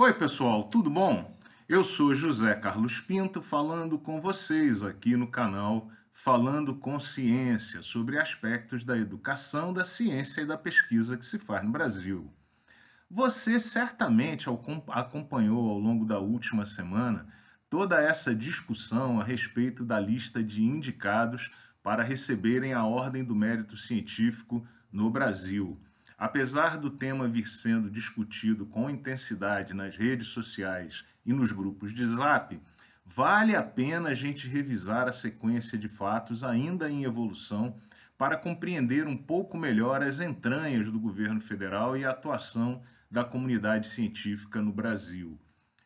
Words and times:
Oi, 0.00 0.14
pessoal, 0.14 0.62
tudo 0.62 0.88
bom? 0.88 1.36
Eu 1.68 1.82
sou 1.82 2.14
José 2.14 2.54
Carlos 2.54 3.00
Pinto 3.00 3.42
falando 3.42 3.98
com 3.98 4.20
vocês 4.20 4.84
aqui 4.84 5.16
no 5.16 5.26
canal 5.26 5.90
Falando 6.12 6.76
com 6.76 7.00
Ciência 7.00 7.82
sobre 7.82 8.16
aspectos 8.16 8.84
da 8.84 8.96
educação, 8.96 9.72
da 9.72 9.82
ciência 9.82 10.42
e 10.42 10.46
da 10.46 10.56
pesquisa 10.56 11.16
que 11.16 11.26
se 11.26 11.36
faz 11.36 11.64
no 11.64 11.72
Brasil. 11.72 12.32
Você 13.10 13.58
certamente 13.58 14.46
acompanhou 14.86 15.68
ao 15.68 15.80
longo 15.80 16.04
da 16.04 16.20
última 16.20 16.64
semana 16.64 17.26
toda 17.68 18.00
essa 18.00 18.32
discussão 18.32 19.20
a 19.20 19.24
respeito 19.24 19.84
da 19.84 19.98
lista 19.98 20.40
de 20.40 20.62
indicados 20.62 21.50
para 21.82 22.04
receberem 22.04 22.72
a 22.72 22.84
Ordem 22.84 23.24
do 23.24 23.34
Mérito 23.34 23.76
Científico 23.76 24.64
no 24.92 25.10
Brasil. 25.10 25.76
Apesar 26.18 26.78
do 26.78 26.90
tema 26.90 27.28
vir 27.28 27.46
sendo 27.46 27.88
discutido 27.88 28.66
com 28.66 28.90
intensidade 28.90 29.72
nas 29.72 29.96
redes 29.96 30.26
sociais 30.26 31.04
e 31.24 31.32
nos 31.32 31.52
grupos 31.52 31.94
de 31.94 32.04
zap, 32.04 32.60
vale 33.06 33.54
a 33.54 33.62
pena 33.62 34.08
a 34.08 34.14
gente 34.14 34.48
revisar 34.48 35.06
a 35.06 35.12
sequência 35.12 35.78
de 35.78 35.86
fatos 35.86 36.42
ainda 36.42 36.90
em 36.90 37.04
evolução 37.04 37.76
para 38.18 38.36
compreender 38.36 39.06
um 39.06 39.16
pouco 39.16 39.56
melhor 39.56 40.02
as 40.02 40.18
entranhas 40.18 40.90
do 40.90 40.98
governo 40.98 41.40
federal 41.40 41.96
e 41.96 42.04
a 42.04 42.10
atuação 42.10 42.82
da 43.08 43.24
comunidade 43.24 43.86
científica 43.86 44.60
no 44.60 44.72
Brasil. 44.72 45.38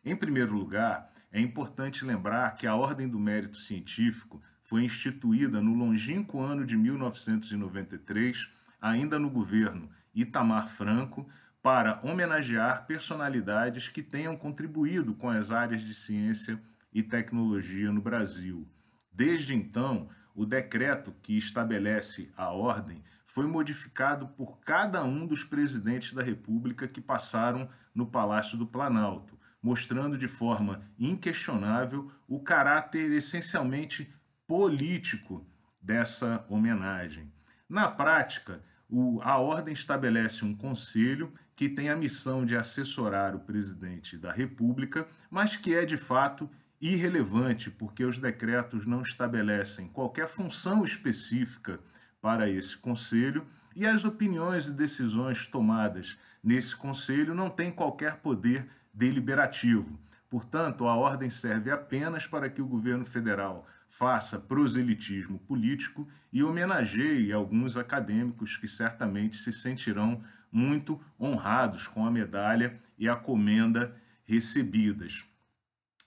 Em 0.03 0.15
primeiro 0.15 0.55
lugar, 0.55 1.13
é 1.31 1.39
importante 1.39 2.03
lembrar 2.03 2.55
que 2.55 2.65
a 2.65 2.75
Ordem 2.75 3.07
do 3.07 3.19
Mérito 3.19 3.57
Científico 3.57 4.41
foi 4.63 4.83
instituída 4.83 5.61
no 5.61 5.75
longínquo 5.75 6.41
ano 6.41 6.65
de 6.65 6.75
1993, 6.75 8.49
ainda 8.81 9.19
no 9.19 9.29
governo 9.29 9.89
Itamar 10.13 10.67
Franco 10.67 11.27
para 11.61 11.99
homenagear 12.03 12.85
personalidades 12.85 13.87
que 13.87 14.03
tenham 14.03 14.35
contribuído 14.35 15.13
com 15.13 15.29
as 15.29 15.49
áreas 15.49 15.81
de 15.81 15.93
ciência 15.93 16.61
e 16.93 17.01
tecnologia 17.01 17.91
no 17.91 18.01
Brasil. 18.01 18.67
Desde 19.11 19.55
então, 19.55 20.09
o 20.35 20.45
decreto 20.45 21.13
que 21.21 21.37
estabelece 21.37 22.31
a 22.35 22.49
ordem 22.51 23.03
foi 23.25 23.47
modificado 23.47 24.27
por 24.27 24.59
cada 24.59 25.03
um 25.03 25.25
dos 25.25 25.43
presidentes 25.43 26.13
da 26.13 26.21
República 26.21 26.87
que 26.87 26.99
passaram 26.99 27.69
no 27.95 28.05
Palácio 28.05 28.57
do 28.57 28.67
Planalto, 28.67 29.39
mostrando 29.61 30.17
de 30.17 30.27
forma 30.27 30.81
inquestionável 30.99 32.11
o 32.27 32.39
caráter 32.39 33.11
essencialmente 33.11 34.13
político 34.45 35.45
dessa 35.81 36.45
homenagem. 36.49 37.31
Na 37.69 37.89
prática, 37.89 38.61
o, 38.89 39.19
a 39.21 39.37
ordem 39.37 39.73
estabelece 39.73 40.45
um 40.45 40.53
conselho 40.53 41.33
que 41.55 41.69
tem 41.69 41.89
a 41.89 41.95
missão 41.95 42.45
de 42.45 42.55
assessorar 42.55 43.35
o 43.35 43.39
presidente 43.39 44.17
da 44.17 44.31
República, 44.31 45.07
mas 45.29 45.55
que 45.55 45.73
é 45.73 45.85
de 45.85 45.97
fato 45.97 46.49
irrelevante, 46.81 47.71
porque 47.71 48.03
os 48.03 48.17
decretos 48.17 48.85
não 48.85 49.01
estabelecem 49.01 49.87
qualquer 49.87 50.27
função 50.27 50.83
específica 50.83 51.79
para 52.21 52.49
esse 52.49 52.77
conselho 52.77 53.45
e 53.75 53.85
as 53.85 54.03
opiniões 54.03 54.67
e 54.67 54.71
decisões 54.71 55.47
tomadas 55.47 56.17
nesse 56.43 56.75
conselho 56.75 57.33
não 57.33 57.49
têm 57.49 57.71
qualquer 57.71 58.17
poder 58.17 58.67
deliberativo. 58.93 59.97
Portanto, 60.33 60.87
a 60.87 60.95
ordem 60.95 61.29
serve 61.29 61.69
apenas 61.69 62.25
para 62.25 62.49
que 62.49 62.59
o 62.59 62.65
governo 62.65 63.05
federal 63.05 63.67
faça 63.87 64.39
proselitismo 64.39 65.37
político 65.37 66.07
e 66.31 66.43
homenageie 66.43 67.31
alguns 67.31 67.77
acadêmicos 67.77 68.57
que 68.57 68.67
certamente 68.67 69.35
se 69.35 69.53
sentirão 69.53 70.23
muito 70.51 70.99
honrados 71.21 71.85
com 71.85 72.03
a 72.03 72.09
medalha 72.09 72.81
e 72.97 73.07
a 73.07 73.15
comenda 73.15 73.95
recebidas. 74.25 75.21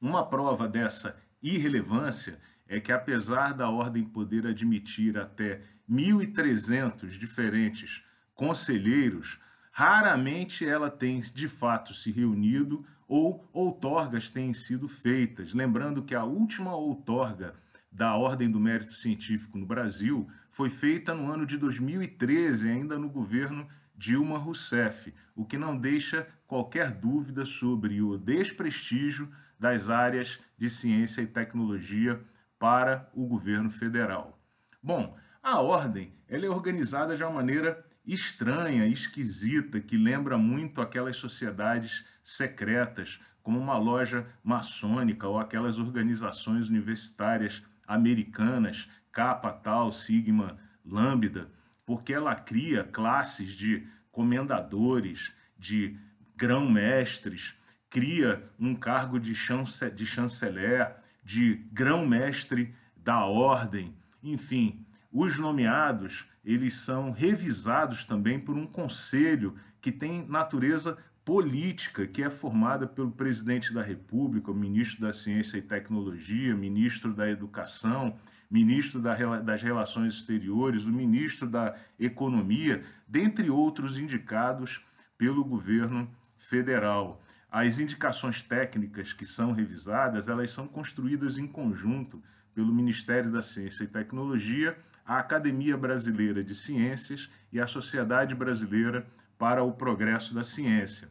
Uma 0.00 0.28
prova 0.28 0.66
dessa 0.66 1.16
irrelevância 1.40 2.40
é 2.66 2.80
que, 2.80 2.90
apesar 2.90 3.54
da 3.54 3.70
ordem 3.70 4.02
poder 4.02 4.44
admitir 4.44 5.16
até 5.16 5.60
1.300 5.88 7.10
diferentes 7.10 8.02
conselheiros, 8.34 9.38
raramente 9.70 10.68
ela 10.68 10.90
tem 10.90 11.20
de 11.20 11.46
fato 11.46 11.94
se 11.94 12.10
reunido 12.10 12.84
ou 13.08 13.48
outorgas 13.52 14.28
têm 14.28 14.52
sido 14.52 14.88
feitas. 14.88 15.52
Lembrando 15.52 16.02
que 16.02 16.14
a 16.14 16.24
última 16.24 16.74
outorga 16.74 17.54
da 17.90 18.14
Ordem 18.14 18.50
do 18.50 18.60
Mérito 18.60 18.92
Científico 18.92 19.56
no 19.56 19.64
Brasil 19.66 20.28
foi 20.50 20.68
feita 20.68 21.14
no 21.14 21.30
ano 21.30 21.46
de 21.46 21.56
2013, 21.56 22.68
ainda 22.68 22.98
no 22.98 23.08
governo 23.08 23.66
Dilma 23.96 24.36
Rousseff, 24.36 25.14
o 25.34 25.44
que 25.44 25.56
não 25.56 25.76
deixa 25.76 26.28
qualquer 26.46 26.90
dúvida 26.90 27.44
sobre 27.44 28.02
o 28.02 28.18
desprestígio 28.18 29.30
das 29.58 29.88
áreas 29.88 30.38
de 30.58 30.68
ciência 30.68 31.22
e 31.22 31.26
tecnologia 31.26 32.20
para 32.58 33.10
o 33.14 33.26
governo 33.26 33.70
federal. 33.70 34.38
Bom, 34.82 35.16
a 35.42 35.60
ordem 35.60 36.12
ela 36.28 36.44
é 36.44 36.50
organizada 36.50 37.16
de 37.16 37.22
uma 37.22 37.32
maneira 37.32 37.84
estranha, 38.06 38.86
esquisita, 38.86 39.80
que 39.80 39.96
lembra 39.96 40.38
muito 40.38 40.80
aquelas 40.80 41.16
sociedades 41.16 42.04
secretas, 42.22 43.20
como 43.42 43.58
uma 43.58 43.76
loja 43.76 44.26
maçônica 44.42 45.26
ou 45.26 45.38
aquelas 45.38 45.78
organizações 45.78 46.68
universitárias 46.68 47.62
americanas, 47.86 48.88
Kappa, 49.12 49.52
Tau, 49.52 49.90
Sigma, 49.90 50.58
Lambda, 50.84 51.50
porque 51.84 52.12
ela 52.12 52.34
cria 52.34 52.84
classes 52.84 53.52
de 53.52 53.86
comendadores, 54.10 55.32
de 55.58 55.96
grão-mestres, 56.36 57.54
cria 57.88 58.48
um 58.58 58.74
cargo 58.74 59.18
de, 59.18 59.34
chance, 59.34 59.90
de 59.90 60.04
chanceler, 60.04 60.94
de 61.24 61.54
grão-mestre 61.72 62.74
da 62.96 63.24
ordem, 63.24 63.94
enfim, 64.22 64.84
os 65.18 65.38
nomeados, 65.38 66.26
eles 66.44 66.74
são 66.74 67.10
revisados 67.10 68.04
também 68.04 68.38
por 68.38 68.54
um 68.54 68.66
conselho 68.66 69.54
que 69.80 69.90
tem 69.90 70.26
natureza 70.28 70.98
política 71.24 72.06
que 72.06 72.22
é 72.22 72.28
formada 72.28 72.86
pelo 72.86 73.10
presidente 73.10 73.72
da 73.72 73.80
República, 73.80 74.50
o 74.50 74.54
ministro 74.54 75.00
da 75.00 75.14
Ciência 75.14 75.56
e 75.56 75.62
Tecnologia, 75.62 76.54
ministro 76.54 77.14
da 77.14 77.30
Educação, 77.30 78.18
ministro 78.50 79.00
das 79.00 79.62
Relações 79.62 80.16
Exteriores, 80.16 80.84
o 80.84 80.92
ministro 80.92 81.48
da 81.48 81.74
Economia, 81.98 82.82
dentre 83.08 83.48
outros 83.48 83.98
indicados 83.98 84.82
pelo 85.16 85.42
governo 85.42 86.10
federal. 86.36 87.22
As 87.50 87.80
indicações 87.80 88.42
técnicas 88.42 89.14
que 89.14 89.24
são 89.24 89.52
revisadas, 89.52 90.28
elas 90.28 90.50
são 90.50 90.68
construídas 90.68 91.38
em 91.38 91.46
conjunto 91.46 92.22
pelo 92.54 92.72
Ministério 92.72 93.32
da 93.32 93.40
Ciência 93.40 93.84
e 93.84 93.88
Tecnologia, 93.88 94.76
a 95.06 95.18
Academia 95.18 95.76
Brasileira 95.76 96.42
de 96.42 96.54
Ciências 96.54 97.30
e 97.52 97.60
a 97.60 97.66
Sociedade 97.66 98.34
Brasileira 98.34 99.06
para 99.38 99.62
o 99.62 99.72
Progresso 99.72 100.34
da 100.34 100.42
Ciência. 100.42 101.08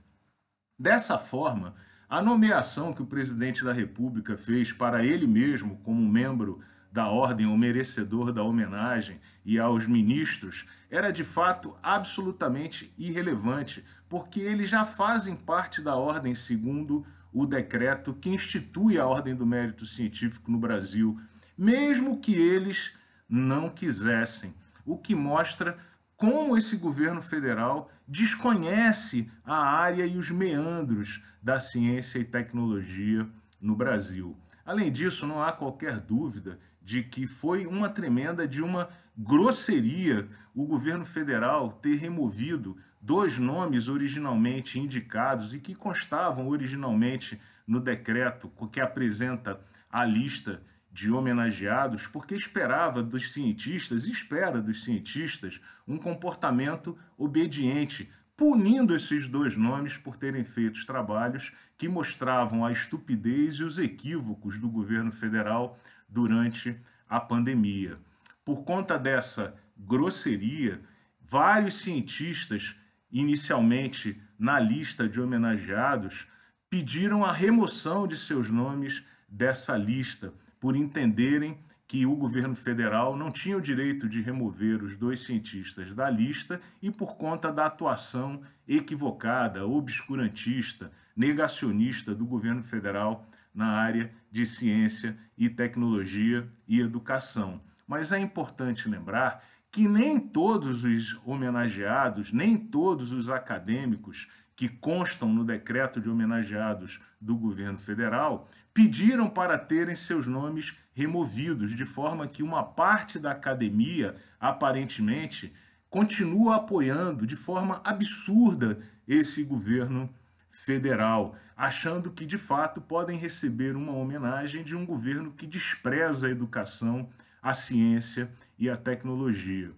Dessa 0.77 1.17
forma, 1.17 1.75
a 2.09 2.21
nomeação 2.21 2.91
que 2.91 3.01
o 3.01 3.05
presidente 3.05 3.63
da 3.63 3.71
República 3.71 4.37
fez 4.37 4.71
para 4.71 5.05
ele 5.05 5.25
mesmo 5.25 5.77
como 5.77 6.05
membro 6.07 6.59
da 6.91 7.07
ordem 7.09 7.45
ou 7.45 7.57
merecedor 7.57 8.31
da 8.31 8.43
homenagem 8.43 9.19
e 9.43 9.59
aos 9.59 9.85
ministros 9.87 10.65
era 10.89 11.11
de 11.11 11.23
fato 11.23 11.75
absolutamente 11.81 12.93
irrelevante, 12.97 13.83
porque 14.07 14.39
eles 14.39 14.69
já 14.69 14.85
fazem 14.85 15.35
parte 15.35 15.81
da 15.81 15.95
ordem 15.95 16.35
segundo 16.35 17.05
o 17.33 17.45
decreto 17.45 18.13
que 18.13 18.29
institui 18.29 18.97
a 18.97 19.05
Ordem 19.05 19.35
do 19.35 19.45
Mérito 19.45 19.85
Científico 19.85 20.49
no 20.49 20.57
Brasil, 20.57 21.19
mesmo 21.57 22.17
que 22.17 22.33
eles 22.33 22.93
não 23.35 23.69
quisessem, 23.69 24.53
o 24.85 24.97
que 24.97 25.13
mostra 25.13 25.77
como 26.15 26.57
esse 26.57 26.77
governo 26.77 27.21
federal 27.21 27.91
desconhece 28.07 29.29
a 29.43 29.57
área 29.57 30.05
e 30.05 30.17
os 30.17 30.31
meandros 30.31 31.21
da 31.43 31.59
ciência 31.59 32.19
e 32.19 32.23
tecnologia 32.23 33.27
no 33.59 33.75
Brasil. 33.75 34.37
Além 34.65 34.91
disso, 34.91 35.27
não 35.27 35.43
há 35.43 35.51
qualquer 35.51 35.99
dúvida 35.99 36.59
de 36.81 37.03
que 37.03 37.27
foi 37.27 37.65
uma 37.65 37.89
tremenda 37.89 38.47
de 38.47 38.61
uma 38.61 38.89
grosseria 39.17 40.27
o 40.53 40.65
governo 40.65 41.05
federal 41.05 41.73
ter 41.81 41.95
removido 41.95 42.77
dois 43.01 43.37
nomes 43.37 43.89
originalmente 43.89 44.79
indicados 44.79 45.53
e 45.53 45.59
que 45.59 45.75
constavam 45.75 46.47
originalmente 46.47 47.39
no 47.67 47.79
decreto 47.79 48.49
que 48.71 48.79
apresenta 48.79 49.59
a 49.91 50.05
lista 50.05 50.61
de 50.95 51.11
homenageados 51.11 52.07
porque 52.07 52.33
esperava 52.33 53.03
dos 53.03 53.33
cientistas, 53.33 54.07
espera 54.07 54.61
dos 54.61 54.85
cientistas, 54.85 55.59
um 55.85 55.97
comportamento 55.97 56.97
obediente, 57.17 58.09
punindo 58.37 58.95
esses 58.95 59.27
dois 59.27 59.57
nomes 59.57 59.97
por 59.97 60.15
terem 60.15 60.45
feito 60.45 60.85
trabalhos 60.85 61.51
que 61.77 61.89
mostravam 61.89 62.65
a 62.65 62.71
estupidez 62.71 63.55
e 63.55 63.63
os 63.63 63.77
equívocos 63.77 64.57
do 64.57 64.69
governo 64.69 65.11
federal 65.11 65.77
durante 66.07 66.79
a 67.09 67.19
pandemia. 67.19 67.97
Por 68.45 68.63
conta 68.63 68.97
dessa 68.97 69.53
grosseria, 69.77 70.79
vários 71.19 71.79
cientistas, 71.79 72.73
inicialmente 73.11 74.17
na 74.39 74.61
lista 74.61 75.09
de 75.09 75.19
homenageados, 75.19 76.25
pediram 76.69 77.25
a 77.25 77.33
remoção 77.33 78.07
de 78.07 78.15
seus 78.15 78.49
nomes 78.49 79.03
dessa 79.27 79.75
lista, 79.75 80.33
por 80.65 80.75
entenderem 80.75 81.59
que 81.87 82.07
o 82.07 82.15
governo 82.15 82.55
federal 82.55 83.15
não 83.15 83.29
tinha 83.29 83.55
o 83.55 83.61
direito 83.61 84.09
de 84.09 84.19
remover 84.19 84.81
os 84.81 84.97
dois 84.97 85.19
cientistas 85.19 85.93
da 85.93 86.09
lista 86.09 86.59
e 86.81 86.89
por 86.89 87.17
conta 87.17 87.53
da 87.53 87.67
atuação 87.67 88.41
equivocada, 88.67 89.67
obscurantista, 89.67 90.91
negacionista 91.15 92.15
do 92.15 92.25
governo 92.25 92.63
federal 92.63 93.29
na 93.53 93.73
área 93.73 94.11
de 94.31 94.43
ciência 94.43 95.15
e 95.37 95.47
tecnologia 95.49 96.49
e 96.67 96.79
educação. 96.79 97.61
Mas 97.87 98.11
é 98.11 98.17
importante 98.17 98.89
lembrar 98.89 99.43
que 99.69 99.87
nem 99.87 100.19
todos 100.19 100.83
os 100.83 101.21
homenageados, 101.23 102.33
nem 102.33 102.57
todos 102.57 103.11
os 103.11 103.29
acadêmicos 103.29 104.27
que 104.55 104.69
constam 104.69 105.33
no 105.33 105.43
decreto 105.43 105.99
de 105.99 106.09
homenageados 106.09 107.01
do 107.19 107.35
governo 107.35 107.77
federal 107.77 108.47
pediram 108.73 109.29
para 109.29 109.57
terem 109.57 109.95
seus 109.95 110.27
nomes 110.27 110.75
removidos, 110.93 111.71
de 111.71 111.83
forma 111.83 112.27
que 112.27 112.41
uma 112.41 112.63
parte 112.63 113.19
da 113.19 113.31
academia, 113.31 114.15
aparentemente, 114.39 115.53
continua 115.89 116.55
apoiando 116.55 117.27
de 117.27 117.35
forma 117.35 117.81
absurda 117.83 118.79
esse 119.07 119.43
governo 119.43 120.09
federal, 120.49 121.35
achando 121.55 122.11
que 122.11 122.25
de 122.25 122.37
fato 122.37 122.79
podem 122.79 123.17
receber 123.17 123.75
uma 123.75 123.91
homenagem 123.91 124.63
de 124.63 124.75
um 124.75 124.85
governo 124.85 125.31
que 125.31 125.45
despreza 125.45 126.27
a 126.27 126.31
educação, 126.31 127.09
a 127.41 127.53
ciência 127.53 128.31
e 128.57 128.69
a 128.69 128.77
tecnologia. 128.77 129.71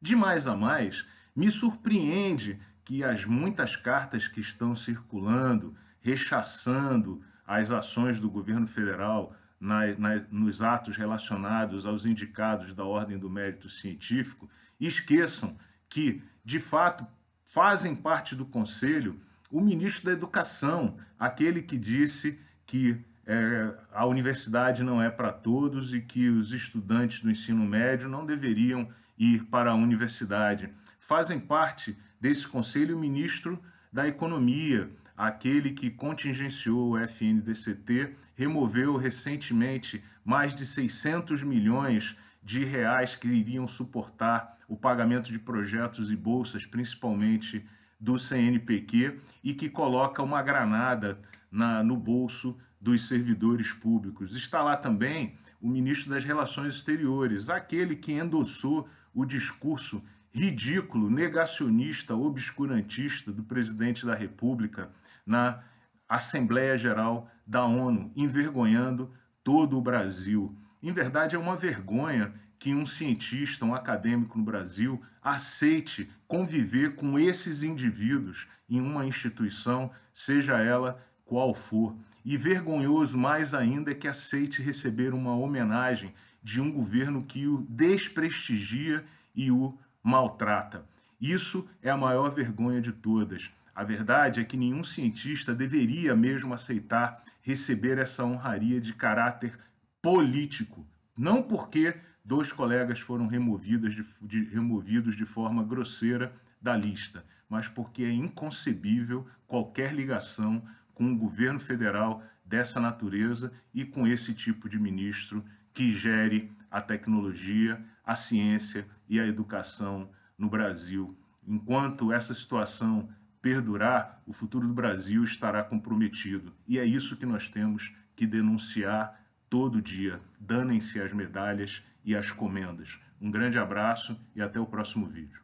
De 0.00 0.14
mais 0.14 0.46
a 0.46 0.56
mais, 0.56 1.04
me 1.34 1.50
surpreende 1.50 2.60
que 2.84 3.04
as 3.04 3.24
muitas 3.24 3.76
cartas 3.76 4.26
que 4.26 4.40
estão 4.40 4.74
circulando, 4.74 5.74
rechaçando 6.00 7.22
as 7.46 7.70
ações 7.70 8.18
do 8.18 8.30
governo 8.30 8.66
federal 8.66 9.34
na, 9.60 9.86
na, 9.96 10.24
nos 10.30 10.62
atos 10.62 10.96
relacionados 10.96 11.86
aos 11.86 12.04
indicados 12.04 12.74
da 12.74 12.84
Ordem 12.84 13.18
do 13.18 13.30
Mérito 13.30 13.68
Científico, 13.68 14.48
esqueçam 14.80 15.56
que, 15.88 16.22
de 16.44 16.58
fato, 16.58 17.06
fazem 17.44 17.94
parte 17.94 18.34
do 18.34 18.44
Conselho 18.44 19.20
o 19.52 19.60
ministro 19.60 20.06
da 20.06 20.12
Educação, 20.12 20.96
aquele 21.18 21.60
que 21.60 21.76
disse 21.76 22.38
que 22.64 23.04
é, 23.26 23.74
a 23.92 24.06
universidade 24.06 24.82
não 24.82 25.00
é 25.00 25.10
para 25.10 25.30
todos 25.30 25.92
e 25.92 26.00
que 26.00 26.28
os 26.28 26.52
estudantes 26.52 27.20
do 27.20 27.30
ensino 27.30 27.64
médio 27.64 28.08
não 28.08 28.24
deveriam 28.24 28.88
ir 29.18 29.44
para 29.44 29.70
a 29.70 29.74
universidade. 29.74 30.72
Fazem 31.02 31.40
parte 31.40 31.98
desse 32.20 32.46
conselho 32.46 32.96
o 32.96 33.00
ministro 33.00 33.60
da 33.92 34.06
Economia, 34.06 34.88
aquele 35.16 35.72
que 35.72 35.90
contingenciou 35.90 36.90
o 36.90 36.96
FNDCT, 36.96 38.14
removeu 38.36 38.96
recentemente 38.96 40.00
mais 40.24 40.54
de 40.54 40.64
600 40.64 41.42
milhões 41.42 42.16
de 42.40 42.64
reais 42.64 43.16
que 43.16 43.26
iriam 43.26 43.66
suportar 43.66 44.56
o 44.68 44.76
pagamento 44.76 45.32
de 45.32 45.40
projetos 45.40 46.08
e 46.12 46.14
bolsas, 46.14 46.66
principalmente 46.66 47.66
do 47.98 48.16
CNPq, 48.16 49.18
e 49.42 49.54
que 49.54 49.68
coloca 49.68 50.22
uma 50.22 50.40
granada 50.40 51.20
na, 51.50 51.82
no 51.82 51.96
bolso 51.96 52.56
dos 52.80 53.08
servidores 53.08 53.72
públicos. 53.72 54.36
Está 54.36 54.62
lá 54.62 54.76
também 54.76 55.34
o 55.60 55.68
ministro 55.68 56.10
das 56.10 56.22
Relações 56.22 56.76
Exteriores, 56.76 57.50
aquele 57.50 57.96
que 57.96 58.12
endossou 58.12 58.88
o 59.12 59.24
discurso 59.24 60.00
ridículo, 60.32 61.10
negacionista, 61.10 62.14
obscurantista 62.14 63.30
do 63.30 63.42
presidente 63.42 64.06
da 64.06 64.14
República 64.14 64.90
na 65.26 65.62
Assembleia 66.08 66.76
Geral 66.76 67.30
da 67.46 67.64
ONU, 67.64 68.10
envergonhando 68.16 69.12
todo 69.44 69.76
o 69.76 69.82
Brasil. 69.82 70.56
Em 70.82 70.92
verdade, 70.92 71.36
é 71.36 71.38
uma 71.38 71.56
vergonha 71.56 72.34
que 72.58 72.74
um 72.74 72.86
cientista, 72.86 73.64
um 73.64 73.74
acadêmico 73.74 74.38
no 74.38 74.44
Brasil, 74.44 75.02
aceite 75.20 76.10
conviver 76.26 76.94
com 76.94 77.18
esses 77.18 77.62
indivíduos 77.62 78.46
em 78.68 78.80
uma 78.80 79.04
instituição, 79.04 79.90
seja 80.14 80.58
ela 80.58 81.04
qual 81.24 81.52
for. 81.52 81.96
E 82.24 82.36
vergonhoso 82.36 83.18
mais 83.18 83.52
ainda 83.52 83.90
é 83.90 83.94
que 83.94 84.06
aceite 84.06 84.62
receber 84.62 85.12
uma 85.12 85.34
homenagem 85.34 86.14
de 86.42 86.60
um 86.60 86.70
governo 86.70 87.24
que 87.24 87.46
o 87.46 87.66
desprestigia 87.68 89.04
e 89.34 89.50
o 89.50 89.76
maltrata. 90.02 90.84
Isso 91.20 91.68
é 91.82 91.90
a 91.90 91.96
maior 91.96 92.30
vergonha 92.30 92.80
de 92.80 92.92
todas. 92.92 93.50
A 93.74 93.84
verdade 93.84 94.40
é 94.40 94.44
que 94.44 94.56
nenhum 94.56 94.84
cientista 94.84 95.54
deveria 95.54 96.14
mesmo 96.14 96.52
aceitar 96.52 97.22
receber 97.40 97.98
essa 97.98 98.24
honraria 98.24 98.80
de 98.80 98.92
caráter 98.92 99.58
político. 100.00 100.86
Não 101.16 101.42
porque 101.42 101.94
dois 102.24 102.52
colegas 102.52 103.00
foram 103.00 103.26
removidos 103.26 103.94
de, 103.94 104.04
de, 104.22 104.44
removidos 104.50 105.16
de 105.16 105.24
forma 105.24 105.62
grosseira 105.62 106.34
da 106.60 106.76
lista, 106.76 107.24
mas 107.48 107.68
porque 107.68 108.04
é 108.04 108.12
inconcebível 108.12 109.26
qualquer 109.46 109.94
ligação 109.94 110.62
com 110.94 111.04
um 111.04 111.16
governo 111.16 111.58
federal 111.58 112.22
dessa 112.44 112.78
natureza 112.78 113.52
e 113.72 113.84
com 113.84 114.06
esse 114.06 114.34
tipo 114.34 114.68
de 114.68 114.78
ministro 114.78 115.44
que 115.72 115.90
gere 115.90 116.50
a 116.70 116.80
tecnologia, 116.80 117.82
a 118.04 118.14
ciência 118.14 118.86
e 119.08 119.20
a 119.20 119.26
educação 119.26 120.10
no 120.36 120.48
Brasil. 120.48 121.16
Enquanto 121.46 122.12
essa 122.12 122.32
situação 122.32 123.08
perdurar, 123.40 124.22
o 124.26 124.32
futuro 124.32 124.66
do 124.66 124.72
Brasil 124.72 125.24
estará 125.24 125.62
comprometido. 125.64 126.52
E 126.66 126.78
é 126.78 126.84
isso 126.84 127.16
que 127.16 127.26
nós 127.26 127.48
temos 127.48 127.94
que 128.14 128.26
denunciar 128.26 129.20
todo 129.50 129.82
dia. 129.82 130.20
Danem-se 130.38 131.00
as 131.00 131.12
medalhas 131.12 131.82
e 132.04 132.16
as 132.16 132.30
comendas. 132.30 133.00
Um 133.20 133.30
grande 133.30 133.58
abraço 133.58 134.18
e 134.34 134.40
até 134.40 134.58
o 134.58 134.66
próximo 134.66 135.04
vídeo. 135.04 135.42